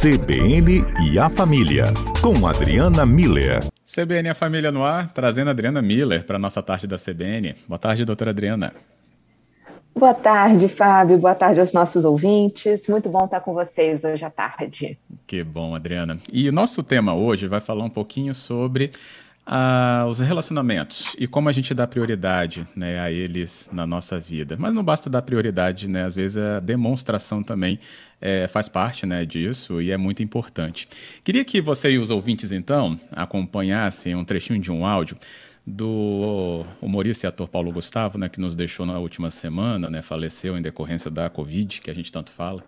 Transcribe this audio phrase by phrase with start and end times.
[0.00, 1.84] CBN e a Família,
[2.22, 3.60] com Adriana Miller.
[3.84, 6.96] CBN e a Família no ar, trazendo a Adriana Miller para a nossa tarde da
[6.96, 7.54] CBN.
[7.68, 8.72] Boa tarde, doutora Adriana.
[9.94, 11.18] Boa tarde, Fábio.
[11.18, 12.88] Boa tarde aos nossos ouvintes.
[12.88, 14.98] Muito bom estar com vocês hoje à tarde.
[15.26, 16.18] Que bom, Adriana.
[16.32, 18.92] E o nosso tema hoje vai falar um pouquinho sobre
[19.46, 24.56] ah, os relacionamentos e como a gente dá prioridade né, a eles na nossa vida.
[24.58, 26.04] Mas não basta dar prioridade, né?
[26.04, 27.78] Às vezes a demonstração também
[28.20, 30.88] é, faz parte né, disso e é muito importante.
[31.24, 35.16] Queria que você e os ouvintes, então, acompanhassem um trechinho de um áudio
[35.70, 40.58] do humorista e ator Paulo Gustavo, né, que nos deixou na última semana, né, faleceu
[40.58, 42.62] em decorrência da Covid, que a gente tanto fala.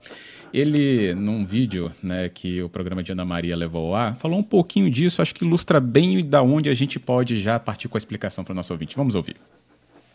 [0.52, 4.91] Ele, num vídeo né, que o programa de Ana Maria levou ar, falou um pouquinho
[4.91, 8.45] disso, acho que ilustra bem da onde a gente pode já partir com a explicação
[8.45, 8.96] para o nosso ouvinte.
[8.96, 9.37] Vamos ouvir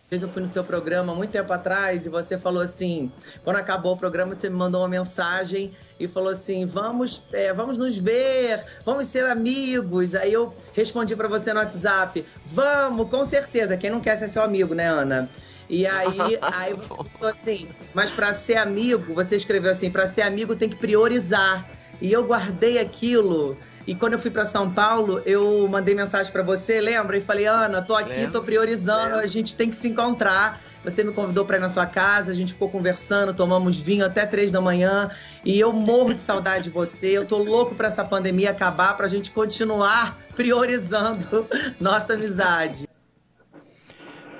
[0.09, 3.11] vez eu fui no seu programa muito tempo atrás e você falou assim,
[3.43, 7.77] quando acabou o programa você me mandou uma mensagem e falou assim, vamos, é, vamos
[7.77, 10.15] nos ver, vamos ser amigos.
[10.15, 13.75] Aí eu respondi para você no WhatsApp, vamos, com certeza.
[13.75, 15.29] Quem não quer ser seu amigo, né, Ana?
[15.69, 20.21] E aí, aí você falou assim, mas para ser amigo, você escreveu assim, para ser
[20.21, 21.69] amigo tem que priorizar.
[21.99, 26.43] E eu guardei aquilo e quando eu fui para São Paulo, eu mandei mensagem para
[26.43, 27.17] você, lembra?
[27.17, 28.31] E falei, Ana, tô aqui, Lembra?
[28.31, 29.21] tô priorizando, Lembra?
[29.21, 30.61] a gente tem que se encontrar.
[30.83, 34.25] Você me convidou para ir na sua casa, a gente ficou conversando, tomamos vinho até
[34.25, 35.09] três da manhã
[35.43, 37.07] e eu morro de saudade de você.
[37.17, 41.47] Eu tô louco para essa pandemia acabar, para a gente continuar priorizando
[41.79, 42.87] nossa amizade.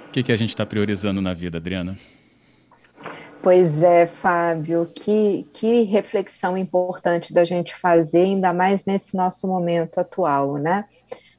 [0.08, 1.98] O que, que a gente está priorizando na vida, Adriana?
[3.48, 10.00] Pois é, Fábio, que, que reflexão importante da gente fazer, ainda mais nesse nosso momento
[10.00, 10.84] atual, né?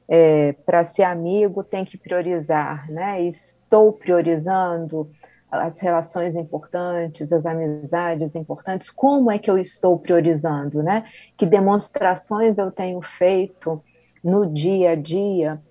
[0.07, 3.21] É, Para ser amigo tem que priorizar, né?
[3.21, 5.07] Estou priorizando
[5.51, 11.05] as relações importantes, as amizades importantes, como é que eu estou priorizando, né?
[11.37, 13.83] Que demonstrações eu tenho feito
[14.23, 15.61] no dia a dia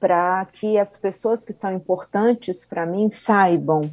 [0.00, 3.90] para que as pessoas que são importantes para mim saibam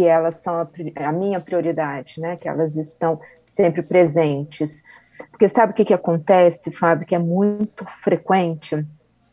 [0.00, 2.34] que elas são a, a, minha prioridade, né?
[2.34, 4.82] Que elas estão sempre presentes.
[5.30, 8.82] Porque sabe o que, que acontece, Fábio, que é muito frequente?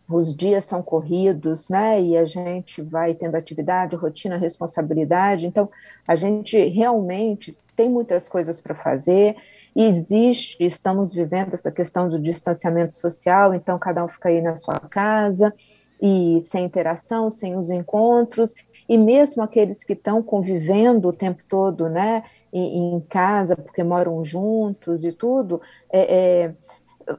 [0.09, 2.01] Os dias são corridos, né?
[2.01, 5.47] E a gente vai tendo atividade, rotina, responsabilidade.
[5.47, 5.69] Então,
[6.05, 9.37] a gente realmente tem muitas coisas para fazer.
[9.73, 14.73] Existe, estamos vivendo essa questão do distanciamento social, então cada um fica aí na sua
[14.73, 15.53] casa
[16.01, 18.53] e sem interação, sem os encontros,
[18.87, 24.23] e mesmo aqueles que estão convivendo o tempo todo, né, em, em, casa, porque moram
[24.23, 25.61] juntos e tudo,
[25.91, 26.55] é, é,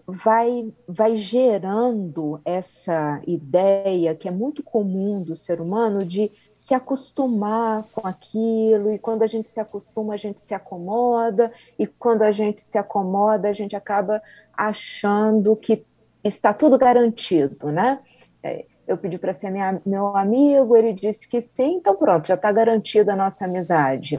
[0.06, 7.84] vai, vai gerando essa ideia que é muito comum do ser humano de se acostumar
[7.92, 12.32] com aquilo, e quando a gente se acostuma, a gente se acomoda, e quando a
[12.32, 14.20] gente se acomoda, a gente acaba
[14.52, 15.84] achando que
[16.22, 18.00] está tudo garantido, né?
[18.42, 22.34] É, eu pedi para ser minha, meu amigo, ele disse que sim, então pronto, já
[22.34, 24.18] está garantida a nossa amizade.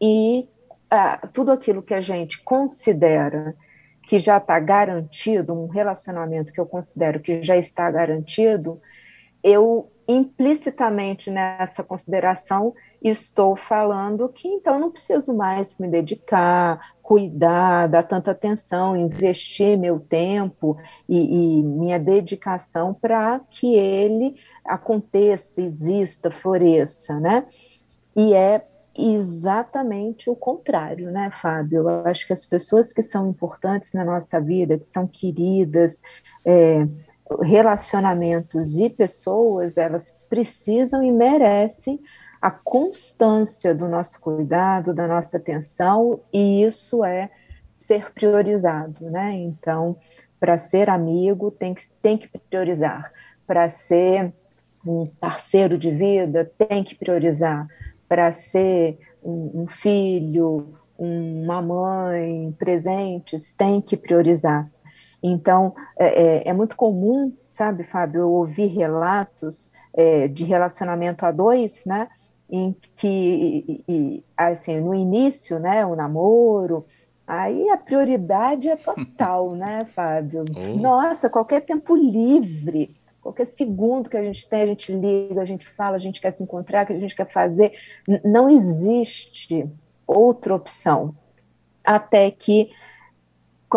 [0.00, 0.48] E
[0.90, 3.54] ah, tudo aquilo que a gente considera
[4.04, 8.80] que já está garantido, um relacionamento que eu considero que já está garantido,
[9.42, 18.02] eu implicitamente nessa consideração estou falando que então não preciso mais me dedicar, cuidar, dar
[18.02, 20.76] tanta atenção, investir meu tempo
[21.08, 27.46] e, e minha dedicação para que ele aconteça, exista, floresça, né?
[28.16, 28.64] E é
[28.96, 31.88] exatamente o contrário, né, Fábio?
[31.88, 36.00] Eu acho que as pessoas que são importantes na nossa vida, que são queridas,
[36.44, 36.86] é,
[37.42, 42.00] relacionamentos e pessoas, elas precisam e merecem
[42.40, 47.30] a constância do nosso cuidado, da nossa atenção, e isso é
[47.74, 49.32] ser priorizado, né?
[49.32, 49.96] Então,
[50.38, 53.10] para ser amigo, tem que, tem que priorizar.
[53.46, 54.32] Para ser
[54.86, 57.66] um parceiro de vida, tem que priorizar.
[58.06, 64.70] Para ser um, um filho, uma mãe, presentes, tem que priorizar.
[65.26, 71.32] Então, é, é, é muito comum, sabe, Fábio, eu ouvir relatos é, de relacionamento a
[71.32, 72.08] dois, né?
[72.50, 76.84] em que, e, assim, no início, né, o namoro,
[77.26, 80.44] aí a prioridade é total, né, Fábio?
[80.54, 80.76] Oh.
[80.76, 85.66] Nossa, qualquer tempo livre, qualquer segundo que a gente tem, a gente liga, a gente
[85.66, 87.72] fala, a gente quer se encontrar, que a gente quer fazer,
[88.22, 89.66] não existe
[90.06, 91.14] outra opção.
[91.82, 92.70] Até que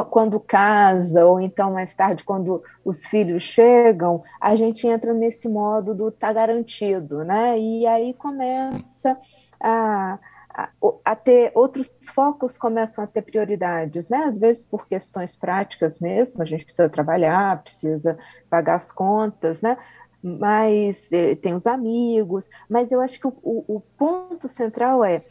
[0.05, 5.94] quando casa, ou então mais tarde, quando os filhos chegam, a gente entra nesse modo
[5.94, 7.57] do tá garantido, né?
[7.59, 9.17] E aí começa
[9.59, 10.19] a,
[10.53, 10.69] a,
[11.05, 14.19] a, ter outros focos começam a ter prioridades, né?
[14.25, 18.17] Às vezes por questões práticas mesmo, a gente precisa trabalhar, precisa
[18.49, 19.77] pagar as contas, né?
[20.21, 25.23] Mas eh, tem os amigos, mas eu acho que o, o, o ponto central é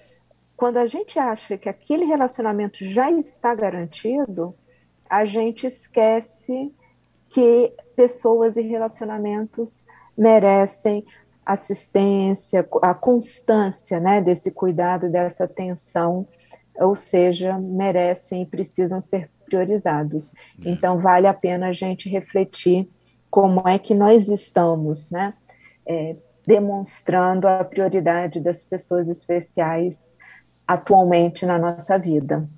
[0.57, 4.55] quando a gente acha que aquele relacionamento já está garantido,
[5.09, 6.73] a gente esquece
[7.29, 9.87] que pessoas e relacionamentos
[10.17, 11.05] merecem
[11.45, 16.27] assistência, a constância né, desse cuidado, dessa atenção,
[16.75, 20.33] ou seja, merecem e precisam ser priorizados.
[20.65, 20.71] É.
[20.71, 22.89] Então, vale a pena a gente refletir
[23.31, 25.35] como é que nós estamos né,
[25.87, 26.17] é,
[26.47, 30.16] demonstrando a prioridade das pessoas especiais
[30.67, 32.49] atualmente na nossa vida.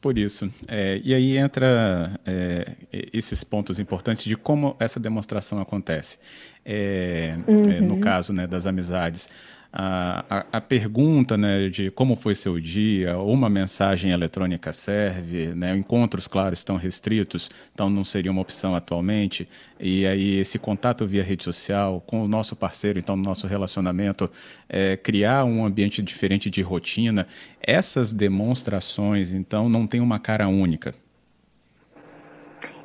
[0.00, 0.52] Por isso.
[0.68, 2.72] É, e aí entra é,
[3.12, 6.18] esses pontos importantes de como essa demonstração acontece.
[6.64, 7.88] É, é uhum.
[7.88, 9.28] no caso né, das amizades
[9.72, 15.76] a, a, pergunta né, de como foi seu dia, ou uma mensagem eletrônica serve, né,
[15.76, 19.48] encontros, claro, estão restritos, então não seria uma opção atualmente,
[19.78, 24.30] e aí esse contato via rede social com o nosso parceiro, então, no nosso relacionamento,
[24.68, 27.26] é, criar um ambiente diferente de rotina,
[27.60, 30.94] essas demonstrações, então, não tem uma cara única.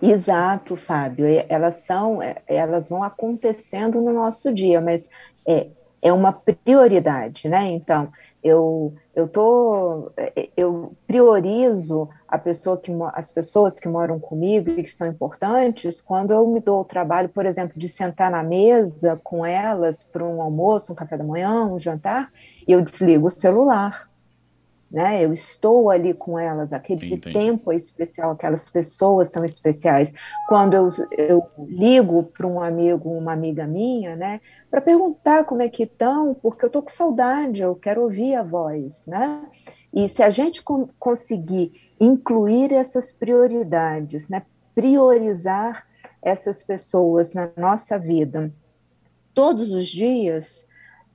[0.02, 1.26] Exato, Fábio.
[1.48, 5.08] Elas são, é, elas vão acontecendo no nosso dia, mas
[5.46, 5.68] é,
[6.02, 7.70] é uma prioridade, né?
[7.72, 8.12] Então,
[8.44, 10.12] eu eu tô
[10.58, 16.32] eu priorizo a pessoa que as pessoas que moram comigo e que são importantes quando
[16.32, 20.42] eu me dou o trabalho, por exemplo, de sentar na mesa com elas para um
[20.42, 22.32] almoço, um café da manhã, um jantar,
[22.68, 24.11] e eu desligo o celular
[24.92, 25.24] né?
[25.24, 27.32] Eu estou ali com elas, aquele Entendi.
[27.32, 30.14] tempo é especial, aquelas pessoas são especiais.
[30.50, 34.42] Quando eu, eu ligo para um amigo, uma amiga minha, né?
[34.70, 38.44] Para perguntar como é que estão, porque eu estou com saudade, eu quero ouvir a
[38.44, 39.44] voz, né?
[39.94, 40.62] E se a gente
[41.00, 44.44] conseguir incluir essas prioridades, né?
[44.76, 45.88] Priorizar
[46.22, 48.52] essas pessoas na nossa vida
[49.34, 50.68] todos os dias,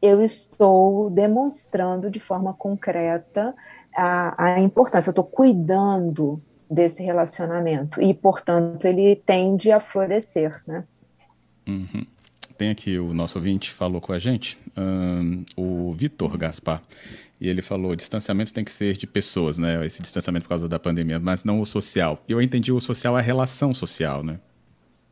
[0.06, 3.54] eu estou demonstrando de forma concreta
[3.94, 10.84] a, a importância, eu estou cuidando desse relacionamento e, portanto, ele tende a florescer, né?
[11.66, 12.06] Uhum.
[12.58, 16.82] Tem aqui o nosso ouvinte falou com a gente, um, o Vitor Gaspar,
[17.40, 19.84] e ele falou: distanciamento tem que ser de pessoas, né?
[19.84, 22.22] Esse distanciamento por causa da pandemia, mas não o social.
[22.28, 24.38] Eu entendi o social é a relação social, né?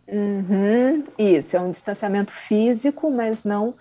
[0.07, 3.75] Uhum, isso, é um distanciamento físico, mas não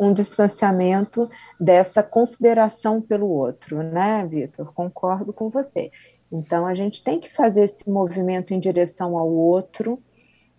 [0.00, 1.30] um distanciamento
[1.60, 4.72] dessa consideração pelo outro, né, Vitor?
[4.72, 5.92] Concordo com você.
[6.32, 10.02] Então, a gente tem que fazer esse movimento em direção ao outro,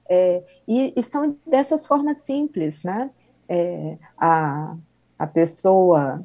[0.08, 3.10] é, e, e, são dessas formas simples, né?
[3.48, 4.76] É, a,
[5.18, 6.20] a pessoa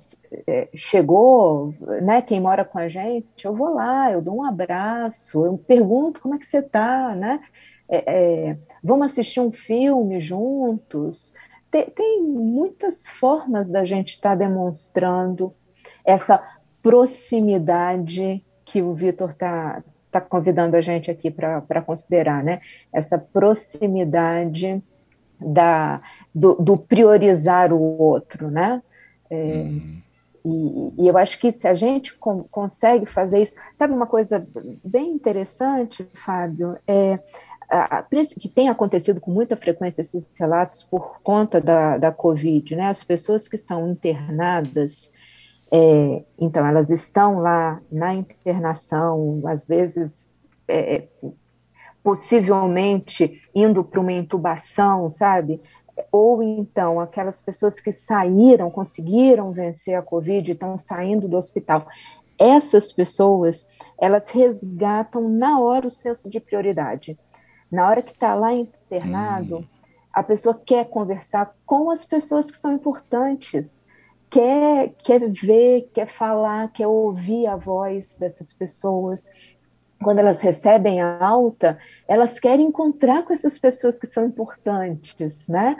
[0.47, 1.73] é, chegou,
[2.03, 2.21] né?
[2.21, 6.35] Quem mora com a gente, eu vou lá, eu dou um abraço, eu pergunto como
[6.35, 7.41] é que você está, né?
[7.89, 11.33] É, é, vamos assistir um filme juntos,
[11.77, 15.53] tem, tem muitas formas da gente estar tá demonstrando
[16.05, 16.43] essa
[16.83, 22.61] proximidade que o Vitor está tá convidando a gente aqui para considerar, né?
[22.93, 24.83] Essa proximidade
[25.39, 26.01] da,
[26.35, 28.83] do, do priorizar o outro, né?
[29.29, 30.01] É, uhum.
[30.45, 34.47] e, e, eu acho que se a gente com, consegue fazer isso, sabe uma coisa
[34.83, 36.79] bem interessante, Fábio?
[36.87, 37.19] É,
[38.39, 42.89] que tem acontecido com muita frequência esses relatos por conta da, da Covid, né?
[42.89, 45.11] As pessoas que são internadas,
[45.71, 50.31] é, então elas estão lá na internação, às vezes
[50.69, 51.09] é, é
[52.03, 55.61] possivelmente indo para uma intubação, sabe?
[56.13, 61.87] Ou então aquelas pessoas que saíram, conseguiram vencer a Covid, estão saindo do hospital.
[62.39, 63.67] Essas pessoas,
[63.99, 67.19] elas resgatam na hora o senso de prioridade
[67.71, 69.65] na hora que está lá internado, hum.
[70.13, 73.85] a pessoa quer conversar com as pessoas que são importantes,
[74.31, 79.25] quer, quer ver, quer falar, quer ouvir a voz dessas pessoas.
[80.03, 85.77] Quando elas recebem a alta, elas querem encontrar com essas pessoas que são importantes, né?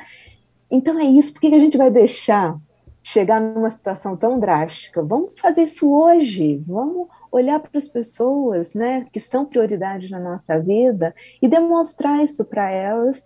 [0.71, 2.59] Então é isso, por que a gente vai deixar
[3.07, 5.01] chegar numa situação tão drástica?
[5.01, 10.59] Vamos fazer isso hoje, vamos olhar para as pessoas, né, que são prioridade na nossa
[10.59, 13.25] vida e demonstrar isso para elas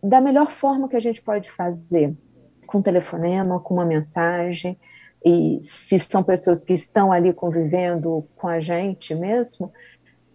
[0.00, 2.16] da melhor forma que a gente pode fazer,
[2.68, 4.78] com um telefonema, com uma mensagem,
[5.24, 9.72] e se são pessoas que estão ali convivendo com a gente mesmo,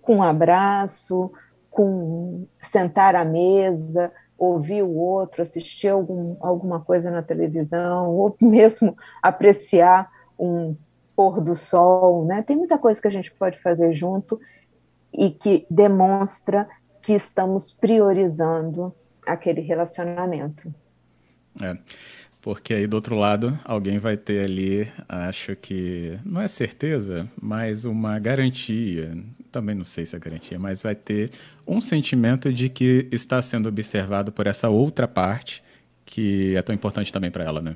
[0.02, 1.32] com um abraço,
[1.72, 8.96] com sentar à mesa, ouvir o outro, assistir algum, alguma coisa na televisão, ou mesmo
[9.22, 10.76] apreciar um
[11.16, 12.42] pôr do sol, né?
[12.42, 14.40] Tem muita coisa que a gente pode fazer junto
[15.14, 16.68] e que demonstra
[17.02, 18.94] que estamos priorizando
[19.26, 20.74] aquele relacionamento.
[21.62, 21.78] É,
[22.46, 27.86] porque aí do outro lado alguém vai ter ali, acho que não é certeza, mas
[27.86, 29.18] uma garantia.
[29.52, 31.32] Também não sei se é garantia, mas vai ter
[31.66, 35.64] um sentimento de que está sendo observado por essa outra parte
[36.06, 37.76] que é tão importante também para ela, né?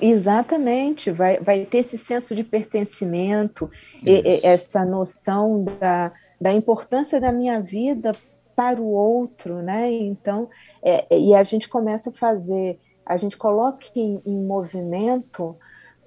[0.00, 3.70] Exatamente, vai, vai ter esse senso de pertencimento,
[4.04, 6.10] e, essa noção da,
[6.40, 8.12] da importância da minha vida
[8.56, 9.88] para o outro, né?
[9.92, 10.48] Então,
[10.82, 15.56] é, e a gente começa a fazer, a gente coloca em, em movimento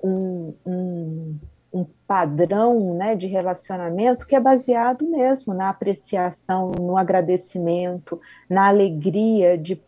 [0.03, 1.39] um, um,
[1.73, 9.57] um, padrão né, de relacionamento que é baseado mesmo na apreciação, no agradecimento, na alegria
[9.57, 9.81] de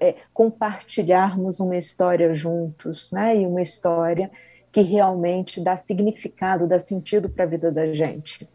[0.00, 3.36] é, compartilharmos uma história juntos, né?
[3.36, 4.30] E uma história
[4.70, 8.48] que realmente dá significado, dá sentido para a vida da gente.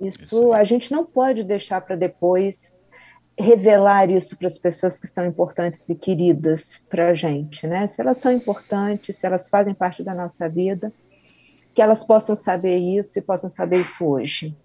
[0.00, 2.74] Isso, isso a gente não pode deixar para depois
[3.38, 7.86] revelar isso para as pessoas que são importantes e queridas para a gente, né?
[7.86, 10.92] Se elas são importantes, se elas fazem parte da nossa vida,
[11.74, 14.56] que elas possam saber isso e possam saber isso hoje.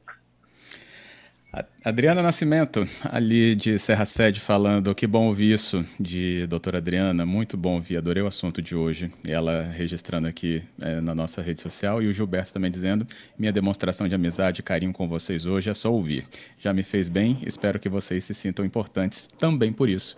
[1.84, 7.58] Adriana Nascimento, ali de Serra Sede, falando que bom ouvir isso de doutora Adriana, muito
[7.58, 9.12] bom ouvir, adorei o assunto de hoje.
[9.28, 13.06] Ela registrando aqui é, na nossa rede social e o Gilberto também dizendo:
[13.38, 16.26] minha demonstração de amizade e carinho com vocês hoje é só ouvir.
[16.58, 20.16] Já me fez bem, espero que vocês se sintam importantes também por isso.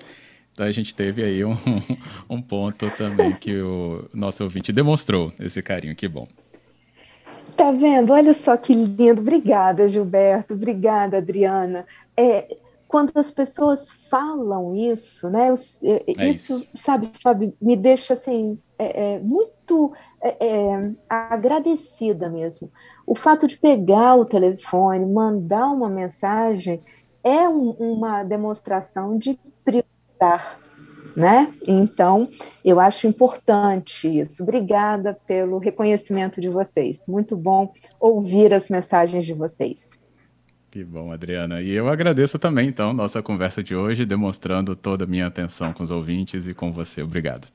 [0.51, 1.57] Então a gente teve aí um,
[2.29, 6.27] um ponto também que o nosso ouvinte demonstrou esse carinho, que bom.
[7.55, 8.13] Tá vendo?
[8.13, 9.21] Olha só que lindo.
[9.21, 10.53] Obrigada, Gilberto.
[10.53, 11.85] Obrigada, Adriana.
[12.17, 12.57] É,
[12.87, 15.47] quando as pessoas falam isso, né?
[15.83, 22.29] É, é isso, isso, sabe, Fábio, me deixa assim é, é, muito é, é, agradecida
[22.29, 22.71] mesmo.
[23.05, 26.81] O fato de pegar o telefone, mandar uma mensagem,
[27.23, 30.59] é um, uma demonstração de priorizar
[31.15, 31.53] né?
[31.67, 32.29] Então,
[32.63, 34.43] eu acho importante isso.
[34.43, 37.05] Obrigada pelo reconhecimento de vocês.
[37.07, 39.99] Muito bom ouvir as mensagens de vocês.
[40.71, 41.61] Que bom, Adriana.
[41.61, 45.83] E eu agradeço também, então, nossa conversa de hoje, demonstrando toda a minha atenção com
[45.83, 47.03] os ouvintes e com você.
[47.03, 47.47] Obrigado.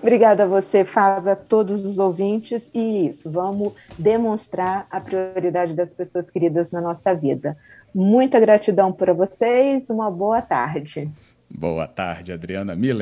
[0.00, 2.70] Obrigada a você, Fábio, a todos os ouvintes.
[2.72, 7.54] E isso, vamos demonstrar a prioridade das pessoas queridas na nossa vida.
[7.94, 11.10] Muita gratidão para vocês, uma boa tarde.
[11.52, 12.98] Boa tarde, Adriana Miller.